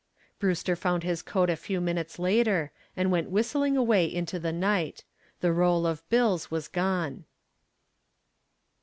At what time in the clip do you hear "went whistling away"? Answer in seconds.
3.11-4.05